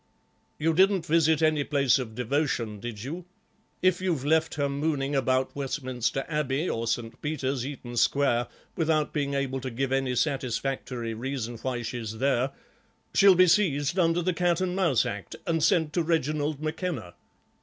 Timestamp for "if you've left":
3.83-4.55